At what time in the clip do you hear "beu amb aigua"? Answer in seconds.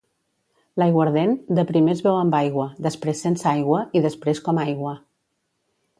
2.07-2.67